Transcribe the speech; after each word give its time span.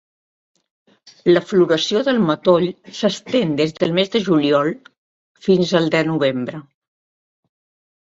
La 1.37 1.43
floració 1.49 2.01
del 2.07 2.21
matoll 2.31 2.65
s'estén 3.01 3.53
des 3.61 3.77
del 3.79 3.95
mes 4.01 4.11
de 4.19 4.25
juliol 4.31 4.75
fins 5.47 5.79
al 5.85 5.97
de 5.99 6.05
novembre. 6.13 6.69